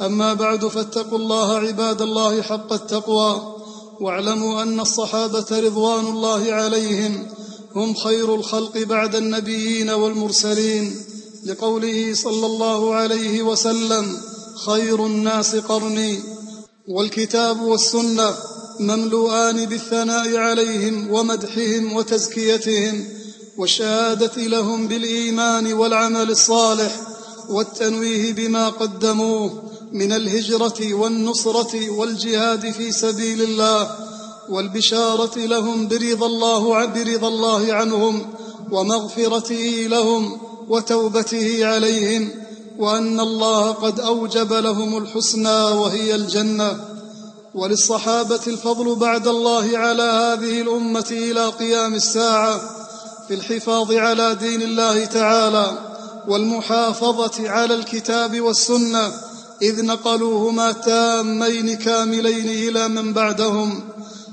أما 0.00 0.34
بعد 0.34 0.66
فاتقوا 0.66 1.18
الله 1.18 1.56
عباد 1.58 2.02
الله 2.02 2.42
حق 2.42 2.72
التقوى 2.72 3.56
واعلموا 4.00 4.62
أن 4.62 4.80
الصحابة 4.80 5.46
رضوان 5.50 6.06
الله 6.06 6.52
عليهم 6.52 7.26
هم 7.74 7.94
خير 7.94 8.34
الخلق 8.34 8.78
بعد 8.78 9.14
النبيين 9.14 9.90
والمرسلين 9.90 10.96
لقوله 11.46 12.14
صلى 12.14 12.46
الله 12.46 12.94
عليه 12.94 13.42
وسلم 13.42 14.18
خير 14.66 15.06
الناس 15.06 15.56
قرني. 15.56 16.18
والكتاب 16.88 17.60
والسنة 17.60 18.34
مملوءان 18.80 19.66
بالثناء 19.66 20.36
عليهم 20.36 21.10
ومدحهم 21.10 21.92
وتزكيتهم 21.92 23.08
والشهادة 23.58 24.42
لهم 24.42 24.88
بالإيمان 24.88 25.72
والعمل 25.72 26.30
الصالح 26.30 27.00
والتنويه 27.48 28.32
بما 28.32 28.68
قدموه 28.68 29.71
من 29.92 30.12
الهجرة 30.12 30.94
والنصرة 30.94 31.90
والجهاد 31.90 32.70
في 32.70 32.92
سبيل 32.92 33.42
الله 33.42 33.90
والبشارة 34.48 35.38
لهم 35.38 35.88
برضا 35.88 36.26
الله 36.26 36.86
برضا 36.86 37.28
الله 37.28 37.72
عنهم 37.72 38.34
ومغفرته 38.70 39.86
لهم 39.90 40.40
وتوبته 40.68 41.66
عليهم 41.66 42.30
وأن 42.78 43.20
الله 43.20 43.72
قد 43.72 44.00
أوجب 44.00 44.52
لهم 44.52 44.98
الحسنى 44.98 45.62
وهي 45.62 46.14
الجنة. 46.14 46.92
وللصحابة 47.54 48.40
الفضل 48.46 48.94
بعد 48.94 49.28
الله 49.28 49.78
على 49.78 50.02
هذه 50.02 50.60
الأمة 50.60 51.06
إلى 51.10 51.48
قيام 51.48 51.94
الساعة 51.94 52.60
في 53.28 53.34
الحفاظ 53.34 53.92
على 53.92 54.34
دين 54.34 54.62
الله 54.62 55.04
تعالى 55.04 55.78
والمحافظة 56.28 57.50
على 57.50 57.74
الكتاب 57.74 58.40
والسنة 58.40 59.12
إذ 59.62 59.84
نقلوهما 59.84 60.72
تامين 60.72 61.76
كاملين 61.76 62.48
إلى 62.68 62.88
من 62.88 63.12
بعدهم 63.12 63.82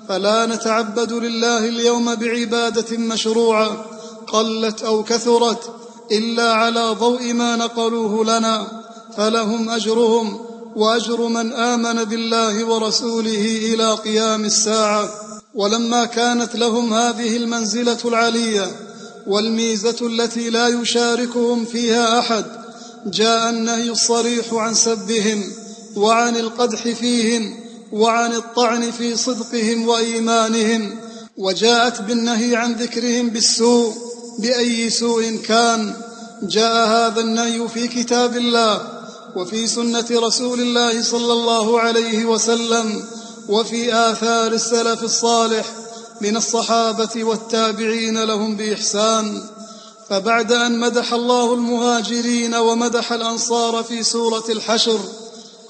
فلا 0.10 0.46
نتعبد 0.46 1.14
لله 1.14 1.58
اليوم 1.58 2.16
بعبادة 2.16 2.98
مشروعة 2.98 3.86
قلت 4.28 4.82
أو 4.84 5.04
كثرت 5.04 5.74
إلا 6.12 6.54
على 6.54 6.96
ضوء 7.00 7.34
ما 7.34 7.56
نقلوه 7.56 8.26
لنا 8.26 8.68
فلهم 9.18 9.70
أجرهم 9.70 10.40
وأجر 10.76 11.28
من 11.28 11.54
آمن 11.54 12.04
بالله 12.04 12.66
ورسوله 12.66 13.60
إلى 13.74 13.94
قيام 13.94 14.46
الساعة. 14.46 15.10
ولما 15.56 16.06
كانت 16.06 16.56
لهم 16.56 16.94
هذه 16.94 17.38
المنزلة 17.38 17.98
العليه 18.06 18.72
والميزة 19.28 19.96
التي 20.02 20.50
لا 20.50 20.68
يشاركهم 20.68 21.66
فيها 21.66 22.20
أحد 22.20 22.59
جاء 23.06 23.50
النهي 23.50 23.90
الصريح 23.90 24.54
عن 24.54 24.74
سبهم 24.74 25.44
وعن 25.96 26.38
القدح 26.38 26.82
فيهم 26.82 27.60
وعن 27.92 28.34
الطعن 28.34 28.92
في 28.92 29.16
صدقهم 29.16 29.88
وإيمانهم 29.88 31.00
وجاءت 31.38 32.02
بالنهي 32.02 32.56
عن 32.56 32.74
ذكرهم 32.74 33.30
بالسوء 33.30 33.94
بأي 34.40 34.90
سوء 34.90 35.36
كان. 35.36 35.94
جاء 36.44 36.88
هذا 36.88 37.22
النهي 37.22 37.68
في 37.68 37.88
كتاب 37.88 38.38
الله 38.38 38.82
وفي 39.36 39.68
سنة 39.68 40.06
رسول 40.12 40.60
الله 40.60 41.02
صلى 41.02 41.34
الله 41.34 41.80
عليه 41.80 42.26
وسلم 42.26 43.04
وفي 43.50 43.94
آثار 43.94 44.52
السلف 44.52 45.04
الصالح 45.04 45.66
من 46.22 46.38
الصحابة 46.38 47.24
والتابعين 47.24 48.24
لهم 48.24 48.56
بإحسان. 48.56 49.42
فبعد 50.10 50.52
أن 50.52 50.80
مدح 50.80 51.14
الله 51.14 51.54
المهاجرين 51.54 52.56
ومدح 52.56 53.14
الأنصار 53.14 53.84
في 53.84 54.04
سورة 54.04 54.44
الحشر. 54.50 55.00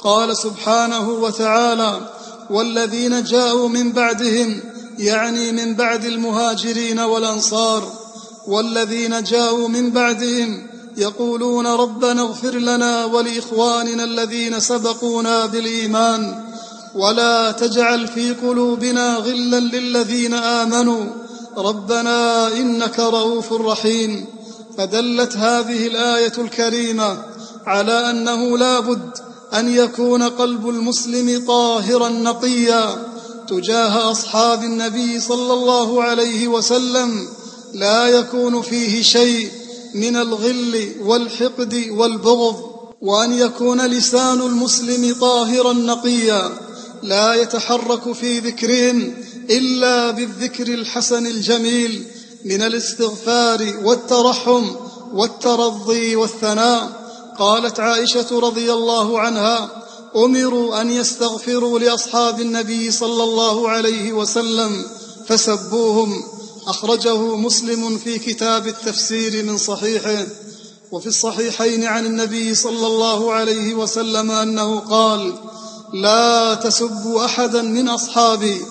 قال 0.04 0.38
سبحانه 0.38 1.10
وتعالى 1.10 2.00
والذين 2.50 3.24
جاءوا 3.24 3.70
من 3.70 3.92
بعدهم 3.92 4.62
يعني 4.98 5.52
من 5.52 5.76
بعد 5.76 6.06
المهاجرين 6.06 7.00
والأنصار 7.00 7.92
والذين 8.48 9.24
جاءوا 9.24 9.68
من 9.68 9.92
بعدهم 9.92 10.68
يقولون 10.98 11.68
ربنا 11.68 12.22
اغفر 12.22 12.56
لنا 12.56 13.06
ولإخواننا 13.06 14.04
الذين 14.04 14.60
سبقونا 14.60 15.46
بالإيمان 15.46 16.46
ولا 16.96 17.52
تجعل 17.52 18.08
في 18.08 18.32
قلوبنا 18.32 19.16
غلا 19.16 19.60
للذين 19.60 20.34
آمنوا. 20.34 21.06
ربنا 21.60 22.48
إنك 22.48 23.00
رؤوف 23.00 23.54
رحيم. 23.54 24.26
فدلت 24.78 25.38
هذه 25.38 25.88
الآية 25.88 26.34
الكريمة 26.38 27.18
على 27.66 28.10
أنه 28.10 28.58
لا 28.58 28.80
بد 28.80 29.10
أن 29.54 29.76
يكون 29.76 30.24
قلب 30.24 30.70
المسلم 30.70 31.46
طاهرا 31.48 32.10
نقيا 32.10 32.98
تجاه 33.48 34.12
أصحاب 34.12 34.64
النبي 34.64 35.20
صلى 35.20 35.54
الله 35.54 36.04
عليه 36.04 36.48
وسلم. 36.48 37.28
لا 37.74 38.08
يكون 38.08 38.62
فيه 38.62 39.04
شيء 39.04 39.52
من 39.94 40.16
الغل 40.16 40.92
والحقد 41.06 41.86
والبغض 41.90 42.70
وأن 43.02 43.34
يكون 43.34 43.82
لسان 43.82 44.42
المسلم 44.42 45.16
طاهرا 45.22 45.74
نقيا 45.74 46.52
لا 47.04 47.34
يتحرك 47.34 48.14
في 48.14 48.40
ذكرهم 48.40 49.14
إلا 49.50 50.12
بالذكر 50.12 50.68
الحسن 50.68 51.28
الجميل 51.28 52.06
من 52.46 52.62
الاستغفار 52.62 53.74
والترحم 53.84 54.66
والترضي 55.14 56.16
والثناء. 56.16 57.00
قالت 57.40 57.80
عائشة 57.80 58.40
رضي 58.40 58.74
الله 58.74 59.20
عنها 59.20 59.70
أمروا 60.16 60.82
أن 60.82 60.92
يستغفروا 60.92 61.80
لأصحاب 61.80 62.42
النبي 62.42 62.92
صلى 62.92 63.24
الله 63.24 63.70
عليه 63.70 64.14
وسلم 64.14 64.86
فسبوهم. 65.28 66.24
أخرجه 66.68 67.36
مسلم 67.36 67.98
في 67.98 68.20
كتاب 68.20 68.68
التفسير 68.68 69.46
من 69.46 69.58
صحيحه. 69.58 70.26
وفي 70.92 71.08
الصحيحين 71.08 71.84
عن 71.84 72.06
النبي 72.06 72.56
صلى 72.56 72.88
الله 72.88 73.34
عليه 73.34 73.74
وسلم 73.74 74.32
أنه 74.32 74.80
قال 74.80 75.34
لا 75.94 76.54
تسبوا 76.54 77.26
أحدا 77.26 77.62
من 77.62 77.90
أصحابي 77.90 78.62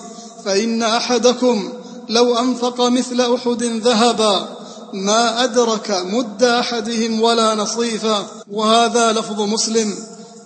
فإن 0.49 0.83
أحدكم 0.83 1.73
لو 2.09 2.37
أنفق 2.37 2.81
مثل 2.81 3.21
أحد 3.21 3.63
ذهبا 3.63 4.47
ما 4.93 5.43
أدرك 5.43 5.91
مد 6.05 6.43
أحدهم 6.43 7.21
ولا 7.21 7.55
نصيفا 7.55 8.25
وهذا 8.51 9.11
لفظ 9.11 9.41
مسلم 9.41 9.95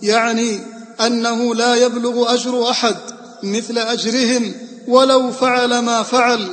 يعني 0.02 0.60
أنه 1.06 1.54
لا 1.54 1.74
يبلغ 1.74 2.34
أجر 2.34 2.70
أحد 2.70 2.96
مثل 3.42 3.78
أجرهم 3.78 4.54
ولو 4.88 5.30
فعل 5.32 5.78
ما 5.78 6.02
فعل. 6.02 6.48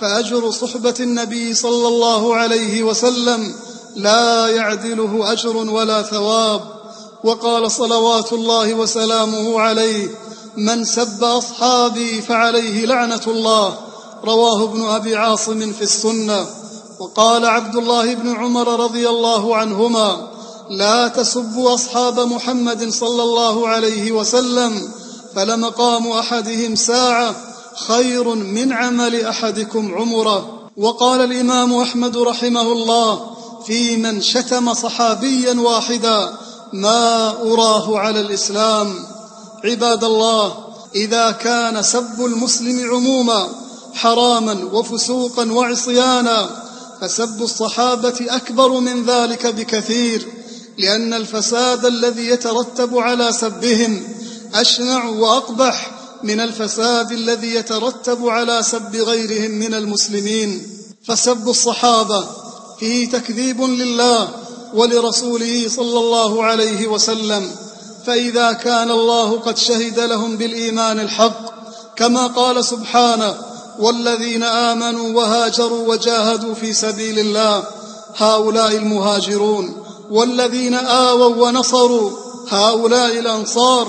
فأجر 0.00 0.50
صحبة 0.50 0.94
النبي 1.00 1.54
صلى 1.54 1.88
الله 1.88 2.36
عليه 2.36 2.82
وسلم 2.82 3.54
لا 3.96 4.48
يعدله 4.48 5.32
أجر 5.32 5.56
ولا 5.56 6.02
ثواب. 6.02 6.60
وقال 7.24 7.70
صلوات 7.70 8.32
الله 8.32 8.74
وسلامه 8.74 9.60
عليه 9.60 10.08
من 10.56 10.84
سب 10.84 11.24
أصحابي 11.24 12.22
فعليه 12.22 12.86
لعنة 12.86 13.20
الله. 13.26 13.74
رواه 14.24 14.64
ابن 14.64 14.84
أبي 14.84 15.16
عاصم 15.16 15.72
في 15.72 15.82
السنة. 15.82 16.46
وقال 17.00 17.46
عبد 17.46 17.76
الله 17.76 18.14
بن 18.14 18.36
عمر 18.36 18.80
رضي 18.80 19.08
الله 19.08 19.56
عنهما 19.56 20.28
لا 20.70 21.08
تسبوا 21.08 21.74
أصحاب 21.74 22.20
محمد 22.20 22.90
صلى 22.92 23.22
الله 23.22 23.68
عليه 23.68 24.12
وسلم 24.12 24.88
فلمقام 25.36 26.06
أحدهم 26.06 26.74
ساعة. 26.74 27.34
خير 27.88 28.34
من 28.34 28.72
عمل 28.72 29.24
أحدكم 29.24 29.94
عمرة. 29.94 30.70
وقال 30.76 31.20
الإمام 31.20 31.74
أحمد 31.74 32.16
رحمه 32.16 32.72
الله 32.72 33.20
في 33.66 33.96
من 33.96 34.22
شتم 34.22 34.74
صحابيا 34.74 35.60
واحدا 35.60 36.32
ما 36.72 37.28
أراه 37.52 37.98
على 37.98 38.20
الإسلام. 38.20 39.13
عباد 39.64 40.04
الله 40.04 40.64
إذا 40.94 41.30
كان 41.30 41.82
سب 41.82 42.24
المسلم 42.24 42.90
عموما 42.90 43.48
حراما 43.94 44.68
وفسوقا 44.72 45.52
وعصيانا 45.52 46.64
فسب 47.00 47.42
الصحابة 47.42 48.26
أكبر 48.28 48.68
من 48.68 49.04
ذلك 49.06 49.46
بكثير 49.46 50.26
لأن 50.78 51.14
الفساد 51.14 51.84
الذي 51.84 52.28
يترتب 52.28 52.98
على 52.98 53.32
سبهم 53.32 54.02
أشنع 54.54 55.04
وأقبح 55.08 55.90
من 56.22 56.40
الفساد 56.40 57.12
الذي 57.12 57.54
يترتب 57.54 58.28
على 58.28 58.62
سب 58.62 58.96
غيرهم 58.96 59.50
من 59.50 59.74
المسلمين. 59.74 60.62
فسب 61.04 61.48
الصحابة 61.48 62.26
فيه 62.80 63.10
تكذيب 63.10 63.62
لله 63.62 64.28
ولرسوله 64.74 65.68
صلى 65.68 65.98
الله 65.98 66.44
عليه 66.44 66.86
وسلم. 66.86 67.50
فإذا 68.06 68.52
كان 68.52 68.90
الله 68.90 69.38
قد 69.38 69.58
شهد 69.58 70.00
لهم 70.00 70.36
بالإيمان 70.36 71.00
الحق 71.00 71.54
كما 71.96 72.26
قال 72.26 72.64
سبحانه 72.64 73.34
والذين 73.78 74.42
آمنوا 74.42 75.16
وهاجروا 75.16 75.88
وجاهدوا 75.88 76.54
في 76.54 76.72
سبيل 76.72 77.18
الله 77.18 77.64
هؤلاء 78.16 78.76
المهاجرون 78.76 79.84
والذين 80.10 80.74
آووا 80.74 81.46
ونصروا 81.46 82.10
هؤلاء 82.48 83.18
الأنصار 83.18 83.86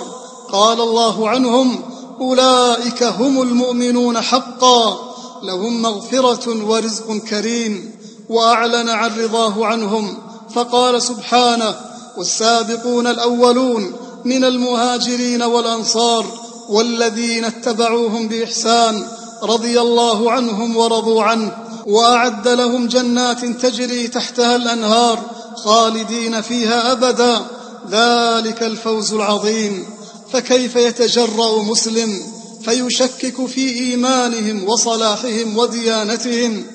قال 0.51 0.81
الله 0.81 1.29
عنهم 1.29 1.81
أولئك 2.21 3.03
هم 3.03 3.41
المؤمنون 3.41 4.21
حقا 4.21 5.00
لهم 5.44 5.81
مغفرة 5.81 6.65
ورزق 6.65 7.18
كريم 7.18 7.95
وأعلن 8.29 8.89
عن 8.89 9.19
رضاه 9.19 9.65
عنهم 9.65 10.18
فقال 10.53 11.01
سبحانه 11.01 11.75
والسابقون 12.18 13.07
الأولون 13.07 13.94
من 14.25 14.44
المهاجرين 14.44 15.44
والأنصار 15.44 16.25
والذين 16.69 17.45
اتبعوهم 17.45 18.27
بإحسان 18.27 19.06
رضي 19.44 19.81
الله 19.81 20.31
عنهم 20.31 20.77
ورضوا 20.77 21.24
عنه 21.24 21.51
وأعد 21.86 22.48
لهم 22.48 22.88
جنات 22.88 23.45
تجري 23.45 24.07
تحتها 24.07 24.56
الأنهار 24.56 25.19
خالدين 25.56 26.42
فيها 26.42 26.92
أبدا. 26.92 27.45
ذلك 27.92 28.63
الفوز 28.63 29.13
العظيم. 29.13 29.86
فكيف 30.33 30.75
يتجرأ 30.75 31.62
مسلم 31.62 32.21
فيشكك 32.66 33.45
في 33.45 33.80
إيمانهم 33.80 34.69
وصلاحهم 34.69 35.57
وديانتهم؟ 35.57 36.66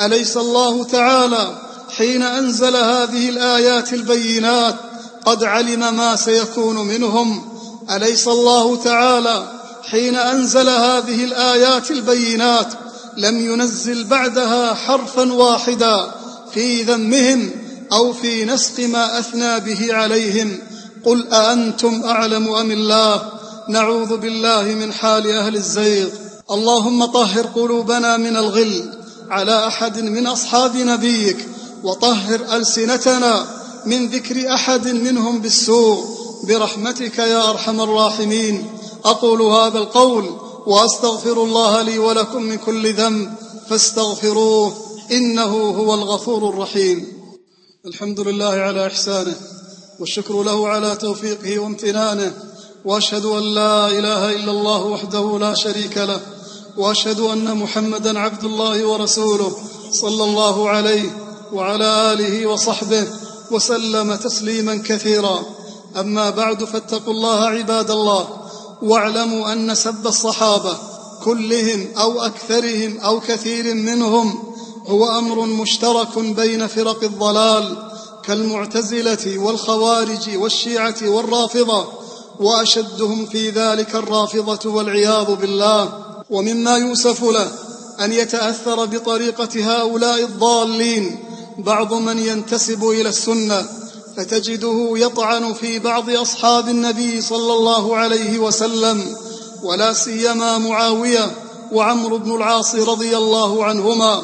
أليس 0.00 0.36
الله 0.36 0.84
تعالى 0.84 1.58
حين 1.96 2.22
أنزل 2.22 2.76
هذه 2.76 3.28
الآيات 3.28 3.92
البينات 3.92 4.74
قد 5.24 5.44
علم 5.44 5.96
ما 5.96 6.16
سيكون 6.16 6.76
منهم. 6.76 7.48
أليس 7.90 8.28
الله 8.28 8.76
تعالى 8.76 9.52
حين 9.90 10.14
أنزل 10.14 10.68
هذه 10.68 11.24
الآيات 11.24 11.90
البينات 11.90 12.72
لم 13.16 13.52
ينزل 13.52 14.04
بعدها 14.04 14.74
حرفا 14.74 15.32
واحدا 15.32 16.10
في 16.54 16.82
ذمهم 16.82 17.50
أو 17.92 18.12
في 18.12 18.44
نسق 18.44 18.80
ما 18.80 19.18
أثنى 19.18 19.60
به 19.60 19.94
عليهم؟ 19.94 20.58
قل 21.04 21.32
أأنتم 21.32 22.02
أعلم 22.04 22.48
أم 22.48 22.70
الله؟ 22.70 23.22
نعوذ 23.68 24.16
بالله 24.16 24.62
من 24.62 24.92
حال 24.92 25.30
أهل 25.30 25.56
الزيغ. 25.56 26.08
اللهم 26.50 27.04
طهر 27.04 27.46
قلوبنا 27.46 28.16
من 28.16 28.36
الغل 28.36 28.94
على 29.30 29.66
أحد 29.66 29.98
من 29.98 30.26
أصحاب 30.26 30.76
نبيك 30.76 31.48
وطهر 31.82 32.40
ألسنتنا 32.52 33.46
من 33.86 34.08
ذكر 34.08 34.54
أحد 34.54 34.88
منهم 34.88 35.40
بالسوء 35.40 36.04
برحمتك 36.48 37.18
يا 37.18 37.50
أرحم 37.50 37.80
الراحمين. 37.80 38.66
أقول 39.04 39.42
هذا 39.42 39.78
القول 39.78 40.24
وأستغفر 40.66 41.42
الله 41.44 41.82
لي 41.82 41.98
ولكم 41.98 42.42
من 42.42 42.56
كل 42.56 42.94
ذنب 42.94 43.34
فاستغفروه 43.68 44.72
إنه 45.12 45.52
هو 45.54 45.94
الغفور 45.94 46.48
الرحيم. 46.48 47.06
الحمد 47.86 48.20
لله 48.20 48.50
على 48.50 48.86
إحسانه 48.86 49.36
والشكر 50.00 50.42
له 50.42 50.68
على 50.68 50.96
توفيقه 50.96 51.58
وامتنانه 51.58 52.32
وأشهد 52.84 53.24
أن 53.24 53.42
لا 53.42 53.88
إله 53.88 54.30
إلا 54.30 54.50
الله 54.50 54.84
وحده 54.84 55.38
لا 55.38 55.54
شريك 55.54 55.98
له 55.98 56.20
وأشهد 56.76 57.20
أن 57.20 57.56
محمدا 57.56 58.18
عبد 58.18 58.44
الله 58.44 58.86
ورسوله 58.86 59.52
صلى 59.92 60.24
الله 60.24 60.68
عليه 60.68 61.10
وعلى 61.52 62.12
آله 62.12 62.46
وصحبه 62.46 63.06
وسلم 63.52 64.14
تسليما 64.14 64.82
كثيرا. 64.86 65.42
أما 65.96 66.30
بعد 66.30 66.64
فاتقوا 66.64 67.12
الله 67.12 67.44
عباد 67.44 67.90
الله 67.90 68.28
واعلموا 68.82 69.52
أن 69.52 69.74
سب 69.74 70.06
الصحابة 70.06 70.76
كلهم 71.24 71.88
أو 71.98 72.20
أكثرهم 72.20 72.98
أو 73.00 73.20
كثير 73.20 73.74
منهم 73.74 74.54
هو 74.86 75.18
أمر 75.18 75.46
مشترك 75.46 76.18
بين 76.18 76.66
فرق 76.66 77.04
الضلال 77.04 77.76
كالمعتزلة 78.24 79.38
والخوارج 79.38 80.36
والشيعة 80.36 80.96
والرافضة 81.02 81.86
وأشدهم 82.40 83.26
في 83.26 83.50
ذلك 83.50 83.94
الرافضة 83.94 84.70
والعياذ 84.70 85.34
بالله. 85.34 85.92
ومما 86.30 86.76
يوسف 86.76 87.24
له 87.24 87.52
أن 88.00 88.12
يتأثر 88.12 88.84
بطريقة 88.84 89.48
هؤلاء 89.54 90.22
الضالين 90.22 91.24
بعض 91.58 91.94
من 91.94 92.18
ينتسب 92.18 92.84
إلى 92.84 93.08
السنة 93.08 93.66
فتجده 94.16 94.92
يطعن 94.94 95.52
في 95.52 95.78
بعض 95.78 96.10
أصحاب 96.10 96.68
النبي 96.68 97.20
صلى 97.20 97.52
الله 97.52 97.96
عليه 97.96 98.38
وسلم 98.38 99.16
ولا 99.62 99.92
سيما 99.92 100.58
معاوية 100.58 101.30
وعمرو 101.72 102.18
بن 102.18 102.34
العاص 102.34 102.74
رضي 102.74 103.16
الله 103.16 103.64
عنهما. 103.64 104.22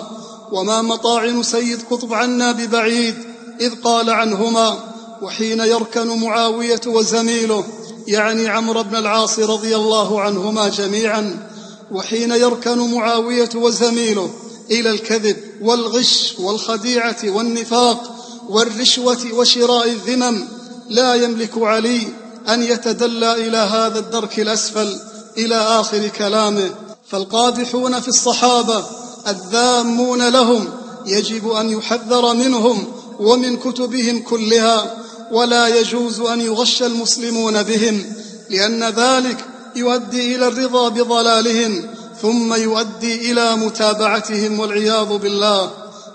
وما 0.52 0.82
مطاعن 0.82 1.42
سيد 1.42 1.78
قطب 1.90 2.14
عنا 2.14 2.52
ببعيد 2.52 3.14
إذ 3.60 3.74
قال 3.84 4.10
عنهما 4.10 4.78
وحين 5.22 5.60
يركن 5.60 6.20
معاوية 6.20 6.80
وزميله 6.86 7.64
يعني 8.06 8.48
عمرو 8.48 8.82
بن 8.82 8.96
العاص 8.96 9.38
رضي 9.38 9.76
الله 9.76 10.20
عنهما 10.20 10.68
جميعا 10.68 11.48
وحين 11.90 12.30
يركن 12.30 12.94
معاوية 12.94 13.50
وزميله 13.54 14.30
إلى 14.70 14.90
الكذب 14.90 15.36
والغش 15.60 16.34
والخديعة 16.38 17.16
والنفاق 17.24 18.14
والرشوة 18.48 19.32
وشراء 19.32 19.88
الذمم 19.88 20.48
لا 20.90 21.14
يملك 21.14 21.58
علي 21.58 22.02
أن 22.48 22.62
يتدلى 22.62 23.32
إلى 23.32 23.56
هذا 23.56 23.98
الدرك 23.98 24.40
الأسفل 24.40 24.96
إلى 25.38 25.54
آخر 25.54 26.08
كلامه. 26.08 26.70
فالقادحون 27.08 28.00
في 28.00 28.08
الصحابة 28.08 28.84
الذامون 29.28 30.28
لهم 30.28 30.68
يجب 31.06 31.50
أن 31.50 31.70
يحذر 31.70 32.34
منهم 32.34 32.84
ومن 33.18 33.56
كتبهم 33.56 34.22
كلها 34.22 34.96
ولا 35.32 35.68
يجوز 35.80 36.20
أن 36.20 36.40
يغش 36.40 36.82
المسلمون 36.82 37.62
بهم 37.62 38.04
لأن 38.50 38.84
ذلك 38.84 39.44
يؤدي 39.76 40.36
إلى 40.36 40.46
الرضا 40.46 40.88
بضلالهم 40.88 41.88
ثم 42.22 42.54
يؤدي 42.54 43.32
إلى 43.32 43.56
متابعتهم 43.56 44.60
والعياذ 44.60 45.18
بالله. 45.18 45.70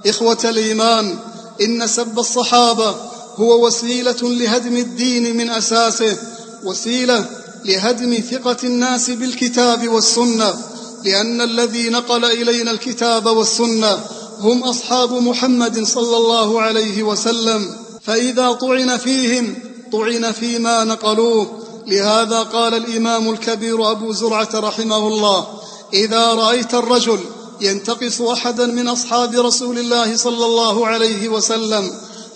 إخوة 0.07 0.37
الإيمان 0.43 1.15
إن 1.61 1.87
سب 1.87 2.19
الصحابة 2.19 2.95
هو 3.35 3.65
وسيلة 3.67 4.21
لهدم 4.21 4.77
الدين 4.77 5.37
من 5.37 5.49
أساسه 5.49 6.17
وسيلة 6.63 7.25
لهدم 7.65 8.17
ثقة 8.31 8.57
الناس 8.63 9.09
بالكتاب 9.09 9.87
والسنة 9.87 10.55
لأن 11.03 11.41
الذي 11.41 11.89
نقل 11.89 12.25
إلينا 12.25 12.71
الكتاب 12.71 13.25
والسنة 13.25 13.99
هم 14.39 14.63
أصحاب 14.63 15.13
محمد 15.13 15.83
صلى 15.83 16.17
الله 16.17 16.61
عليه 16.61 17.03
وسلم. 17.03 17.75
فإذا 18.05 18.51
طعن 18.51 18.97
فيهم 18.97 19.55
طعن 19.91 20.31
فيما 20.31 20.83
نقلوه. 20.83 21.59
لهذا 21.87 22.39
قال 22.39 22.73
الإمام 22.73 23.29
الكبير 23.29 23.91
أبو 23.91 24.11
زرعة 24.11 24.49
رحمه 24.53 25.07
الله 25.07 25.47
إذا 25.93 26.33
رأيت 26.33 26.73
الرجل 26.73 27.19
ينتقص 27.61 28.21
أحدا 28.21 28.65
من 28.65 28.87
أصحاب 28.87 29.35
رسول 29.35 29.79
الله 29.79 30.17
صلى 30.17 30.45
الله 30.45 30.87
عليه 30.87 31.29
وسلم 31.29 31.91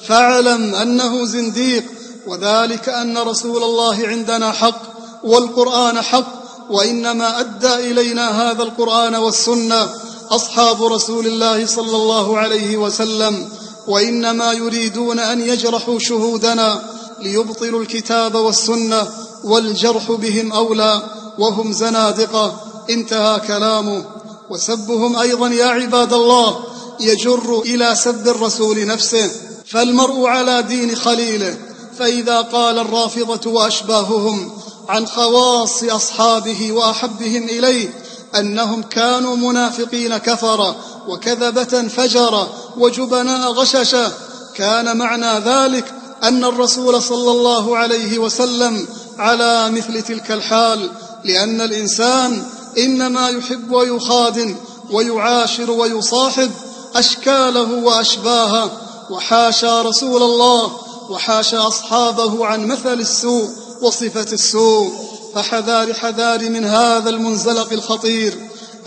فاعلم 0.07 0.75
أنه 0.75 1.25
زنديق 1.25 1.83
وذلك 2.27 2.89
أن 2.89 3.17
رسول 3.17 3.63
الله 3.63 4.07
عندنا 4.07 4.51
حق 4.51 4.81
والقرآن 5.23 6.01
حق 6.01 6.27
وإنما 6.69 7.39
أدى 7.39 7.75
إلينا 7.91 8.51
هذا 8.51 8.63
القرآن 8.63 9.15
والسنة 9.15 9.89
أصحاب 10.29 10.83
رسول 10.83 11.27
الله 11.27 11.65
صلى 11.65 11.95
الله 11.95 12.37
عليه 12.37 12.77
وسلم 12.77 13.49
وإنما 13.87 14.53
يريدون 14.53 15.19
أن 15.19 15.41
يجرحوا 15.41 15.99
شهودنا 15.99 16.81
ليبطلوا 17.21 17.81
الكتاب 17.81 18.35
والسنة 18.35 19.07
والجرح 19.43 20.11
بهم 20.11 20.51
أولى 20.51 21.01
وهم 21.37 21.71
زنادقة. 21.71 22.66
انتهى 22.89 23.39
كلامه. 23.39 24.05
وسبهم 24.49 25.15
أيضا 25.15 25.47
يا 25.47 25.65
عباد 25.65 26.13
الله 26.13 26.63
يجر 26.99 27.61
إلى 27.65 27.95
سب 27.95 28.27
الرسول 28.27 28.85
نفسه. 28.85 29.31
فالمرء 29.65 30.25
على 30.25 30.61
دين 30.61 30.95
خليله. 30.95 31.57
فإذا 31.99 32.41
قال 32.41 32.79
الرافضة 32.79 33.51
وأشباههم 33.51 34.51
عن 34.89 35.07
خواص 35.07 35.83
أصحابه 35.83 36.71
وأحبهم 36.71 37.43
إليه 37.43 37.93
أنهم 38.35 38.81
كانوا 38.83 39.35
منافقين 39.35 40.17
كفرا 40.17 40.75
وكذبة 41.07 41.87
فجرا 41.87 42.47
وجبناء 42.77 43.51
غششا 43.51 44.11
كان 44.55 44.97
معنى 44.97 45.39
ذلك 45.39 45.93
أن 46.23 46.43
الرسول 46.43 47.01
صلى 47.01 47.31
الله 47.31 47.77
عليه 47.77 48.19
وسلم 48.19 48.87
على 49.17 49.71
مثل 49.71 50.01
تلك 50.01 50.31
الحال 50.31 50.89
لأن 51.23 51.61
الإنسان 51.61 52.43
إنما 52.77 53.29
يحب 53.29 53.71
ويخادن 53.71 54.55
ويعاشر 54.91 55.71
ويصاحب 55.71 56.51
أشكاله 56.95 57.83
وأشباهه 57.83 58.71
وحاشا 59.09 59.81
رسول 59.81 60.23
الله 60.23 60.71
وحاشا 61.09 61.67
أصحابه 61.67 62.45
عن 62.45 62.67
مثل 62.67 62.99
السوء 62.99 63.49
وصفة 63.81 64.33
السوء. 64.33 65.07
فحذار 65.35 65.93
حذار 65.93 66.49
من 66.49 66.65
هذا 66.65 67.09
المنزلق 67.09 67.73
الخطير 67.73 68.37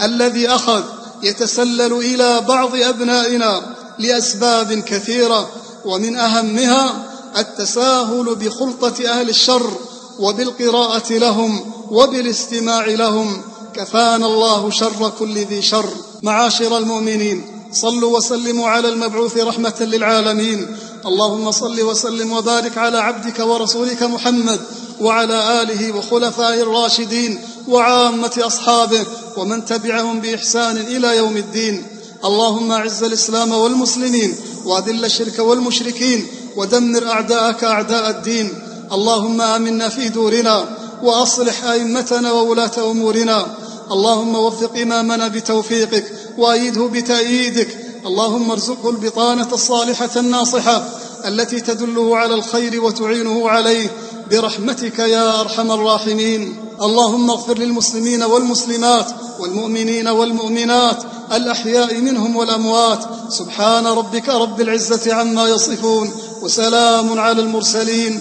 الذي 0.03 0.49
أخذ 0.49 0.83
يتسلل 1.23 1.93
إلى 1.93 2.41
بعض 2.41 2.77
أبنائنا 2.77 3.77
لأسباب 3.99 4.73
كثيرة 4.73 5.49
ومن 5.85 6.17
أهمها 6.17 7.07
التساهل 7.39 8.35
بخلطة 8.35 9.09
أهل 9.09 9.29
الشر 9.29 9.73
وبالقراءة 10.19 11.13
لهم 11.13 11.73
وبالاستماع 11.91 12.87
لهم. 12.87 13.43
كفانا 13.75 14.27
الله 14.27 14.71
شر 14.71 15.13
كل 15.19 15.35
ذي 15.35 15.63
شر. 15.63 15.91
معاشر 16.23 16.79
المؤمنين 16.79 17.45
صلوا 17.73 18.17
وسلموا 18.17 18.69
على 18.69 18.89
المبعوث 18.89 19.37
رحمة 19.37 19.75
للعالمين. 19.81 20.67
اللهم 21.07 21.51
صل 21.51 21.81
وسلم 21.81 22.33
وبارك 22.33 22.79
على 22.79 22.99
عبدك 22.99 23.39
ورسولك 23.41 24.03
محمد 24.03 24.61
وعلى 25.01 25.63
آله 25.63 25.97
وخلفائه 25.97 26.63
الراشدين 26.63 27.41
وعامة 27.69 28.37
أصحابه 28.39 29.05
ومن 29.37 29.65
تبعهم 29.65 30.21
بإحسان 30.21 30.77
إلى 30.77 31.17
يوم 31.17 31.37
الدين. 31.37 31.87
اللهم 32.25 32.73
أعز 32.73 33.03
الإسلام 33.05 33.53
والمسلمين 33.53 34.37
وأذل 34.65 35.05
الشرك 35.05 35.39
والمشركين 35.39 36.27
ودمر 36.57 37.07
أعداءك 37.07 37.65
أعداء 37.65 38.11
الدين. 38.11 38.49
اللهم 38.93 39.41
آمنا 39.41 39.89
في 39.89 40.09
دورنا 40.09 40.80
وأصلح 41.03 41.65
أئمتنا 41.65 42.33
وولاة 42.33 42.91
أمورنا. 42.91 43.47
اللهم 43.93 44.35
وفق 44.35 44.79
إمامنا 44.83 45.29
بتوفيقك 45.29 46.05
وأيده 46.39 46.87
بتأييدك. 46.87 47.69
اللهم 48.07 48.51
ارزقه 48.51 48.91
البطانة 48.91 49.49
الصالحة 49.53 50.11
الناصحة 50.17 50.89
التي 51.27 51.61
تدله 51.61 52.17
على 52.17 52.35
الخير 52.35 52.85
وتعينه 52.85 53.49
عليه. 53.49 53.91
برحمتك 54.31 54.99
يا 54.99 55.41
أرحم 55.41 55.71
الراحمين. 55.71 56.65
اللهم 56.83 57.31
اغفر 57.31 57.59
للمسلمين 57.59 58.23
والمسلمات 58.23 59.07
والمؤمنين 59.41 60.09
والمؤمنات 60.09 61.03
الأحياء 61.33 61.95
منهم 61.95 62.37
والأموات. 62.37 63.05
سبحان 63.29 63.87
ربك 63.87 64.29
رب 64.29 64.61
العزة 64.61 65.15
عما 65.15 65.49
يصفون. 65.49 66.13
وسلام 66.43 67.21
على 67.21 67.43
المرسلين. 67.43 68.21